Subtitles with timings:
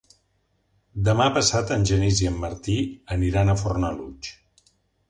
[1.09, 2.79] Demà passat en Genís i en Martí
[3.19, 4.35] aniran a Fornalutx.